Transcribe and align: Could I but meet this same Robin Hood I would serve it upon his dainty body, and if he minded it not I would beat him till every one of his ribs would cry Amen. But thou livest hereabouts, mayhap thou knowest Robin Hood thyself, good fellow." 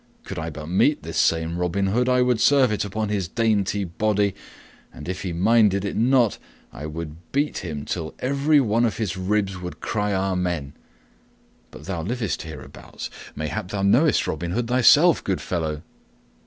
Could 0.23 0.39
I 0.39 0.49
but 0.49 0.65
meet 0.65 1.03
this 1.03 1.19
same 1.19 1.59
Robin 1.59 1.85
Hood 1.85 2.09
I 2.09 2.23
would 2.23 2.41
serve 2.41 2.71
it 2.71 2.83
upon 2.83 3.09
his 3.09 3.27
dainty 3.27 3.83
body, 3.83 4.33
and 4.91 5.07
if 5.07 5.21
he 5.21 5.31
minded 5.31 5.85
it 5.85 5.95
not 5.95 6.39
I 6.73 6.87
would 6.87 7.17
beat 7.31 7.59
him 7.59 7.85
till 7.85 8.15
every 8.17 8.59
one 8.59 8.83
of 8.83 8.97
his 8.97 9.15
ribs 9.15 9.61
would 9.61 9.79
cry 9.79 10.11
Amen. 10.15 10.73
But 11.69 11.85
thou 11.85 12.01
livest 12.01 12.41
hereabouts, 12.41 13.11
mayhap 13.35 13.67
thou 13.67 13.83
knowest 13.83 14.25
Robin 14.25 14.53
Hood 14.53 14.69
thyself, 14.69 15.23
good 15.23 15.39
fellow." 15.39 15.83